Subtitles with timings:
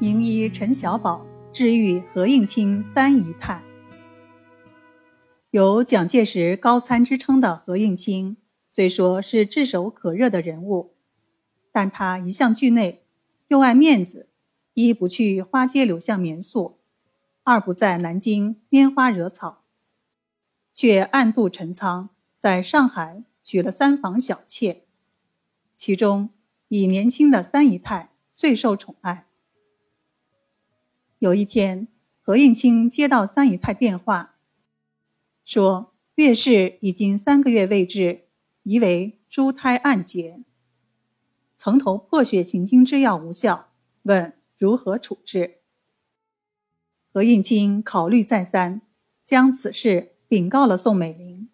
[0.00, 3.64] 名医陈小宝治愈何应钦三姨太。
[5.50, 8.36] 有蒋介石高参之称的何应钦，
[8.68, 10.94] 虽说是炙手可热的人物，
[11.72, 13.02] 但他一向惧内，
[13.48, 14.28] 又爱面子，
[14.74, 16.78] 一不去花街柳巷眠宿，
[17.42, 19.64] 二不在南京拈花惹草，
[20.72, 24.84] 却暗度陈仓，在上海娶了三房小妾，
[25.74, 26.30] 其中
[26.68, 29.24] 以年轻的三姨太最受宠爱。
[31.20, 31.88] 有一天，
[32.20, 34.36] 何应钦接到三姨太电话，
[35.44, 38.28] 说月事已经三个月未至，
[38.62, 40.44] 疑为珠胎暗结。
[41.56, 43.70] 曾头破血行经之药无效，
[44.02, 45.56] 问如何处置。
[47.12, 48.82] 何应钦考虑再三，
[49.24, 51.48] 将此事禀告了宋美龄。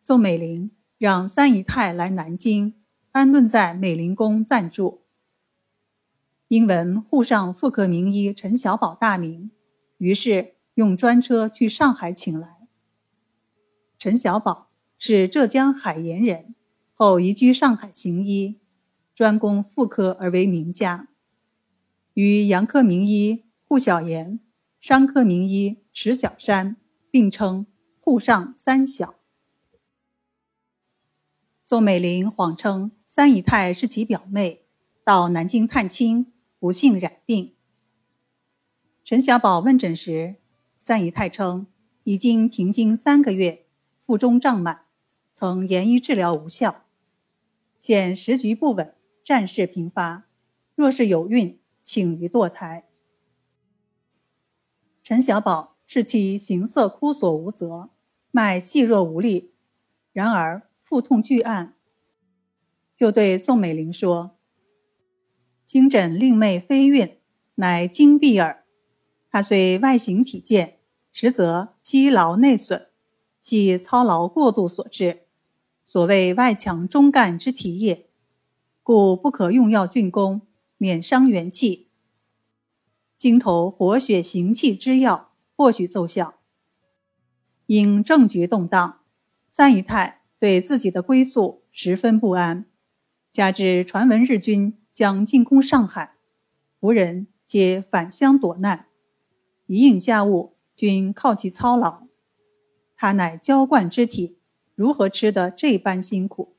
[0.00, 5.05] 宋美龄让三姨太来南京，安顿在美龄宫暂住。
[6.48, 9.50] 因闻沪上妇科名医陈小宝大名，
[9.98, 12.68] 于是用专车去上海请来。
[13.98, 16.54] 陈小宝是浙江海盐人，
[16.92, 18.60] 后移居上海行医，
[19.12, 21.08] 专攻妇科而为名家。
[22.14, 24.38] 与杨科名医顾小岩、
[24.78, 26.76] 商科名医石小山
[27.10, 27.66] 并称
[27.98, 29.16] 沪上三小。
[31.64, 34.64] 宋美龄谎称三姨太是其表妹，
[35.02, 36.32] 到南京探亲。
[36.58, 37.54] 不幸染病。
[39.04, 40.36] 陈小宝问诊时，
[40.78, 41.66] 三姨太称
[42.04, 43.66] 已经停经三个月，
[44.00, 44.86] 腹中胀满，
[45.32, 46.84] 曾延医治疗无效，
[47.78, 50.26] 现时局不稳，战事频发，
[50.74, 52.88] 若是有孕，请于堕胎。
[55.02, 57.90] 陈小宝视其形色枯索无泽，
[58.30, 59.52] 脉细弱无力，
[60.12, 61.76] 然而腹痛巨暗，
[62.96, 64.35] 就对宋美龄说。
[65.66, 67.18] 经诊令妹飞运，
[67.56, 68.64] 乃经闭耳。
[69.28, 70.78] 她虽外形体健，
[71.10, 72.86] 实则肌劳内损，
[73.40, 75.24] 系操劳过度所致。
[75.84, 78.06] 所谓外强中干之体也，
[78.84, 80.42] 故不可用药峻攻，
[80.78, 81.88] 免伤元气。
[83.16, 86.38] 经头活血行气之药，或许奏效。
[87.66, 89.00] 因政局动荡，
[89.50, 92.66] 三姨太对自己的归宿十分不安，
[93.32, 94.78] 加之传闻日军。
[94.96, 96.16] 将进攻上海，
[96.80, 98.88] 仆人皆返乡躲难，
[99.66, 102.06] 一应家务均靠其操劳。
[102.96, 104.38] 他乃娇惯之体，
[104.74, 106.56] 如何吃得这般辛苦？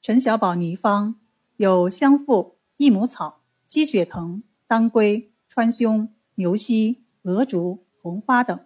[0.00, 1.20] 陈小宝泥方
[1.58, 8.58] 有香附、益母草、鸡血藤、当归、川芎、牛膝、鹅竹、红花等，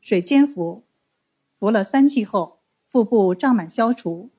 [0.00, 0.82] 水煎服，
[1.60, 4.32] 服了三剂后，腹部胀满消除，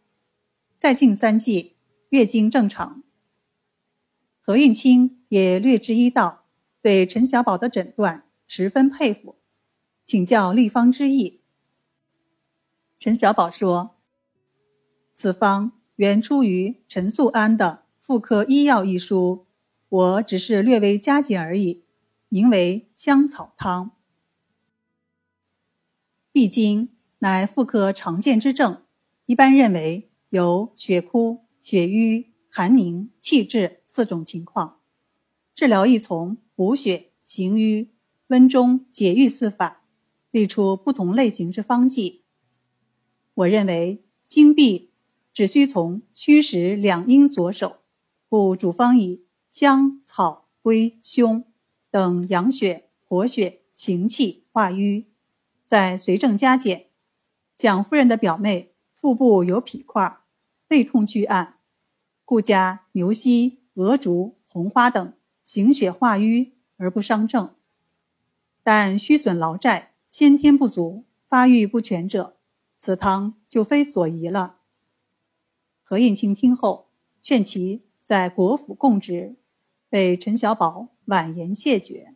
[0.75, 1.76] 再进三剂。
[2.09, 3.03] 月经正常，
[4.39, 6.45] 何应钦也略知医道，
[6.81, 9.35] 对陈小宝的诊断十分佩服，
[10.05, 11.41] 请教立方之意。
[12.97, 13.97] 陈小宝说
[15.13, 19.45] ：“此方原出于陈素安的《妇科医药》一书，
[19.89, 21.83] 我只是略微加减而已，
[22.29, 23.91] 名为香草汤。
[26.31, 28.83] 闭经乃妇科常见之症，
[29.25, 34.79] 一般认为有血枯。”血瘀、寒凝、气滞四种情况，
[35.53, 37.91] 治疗亦从补血、行瘀、
[38.27, 39.83] 温中、解郁四法，
[40.31, 42.23] 立出不同类型之方剂。
[43.33, 44.91] 我认为经闭
[45.33, 47.79] 只需从虚实两阴着手，
[48.29, 51.43] 故主方以香草、归胸
[51.91, 55.07] 等养血、活血、行气、化瘀，
[55.65, 56.85] 再随症加减。
[57.57, 60.19] 蒋夫人的表妹腹部有痞块，
[60.69, 61.55] 背痛巨暗。
[62.27, 65.13] 故加牛膝、鹅竹、红花等
[65.45, 67.55] 行血化瘀而不伤正，
[68.63, 72.35] 但虚损劳债、先天不足、发育不全者，
[72.77, 74.57] 此汤就非所宜了。
[75.81, 76.89] 何应钦听后，
[77.21, 79.37] 劝其在国府供职，
[79.87, 82.13] 被陈小宝婉言谢绝。